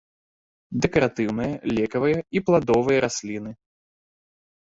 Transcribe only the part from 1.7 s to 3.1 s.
лекавыя і пладовыя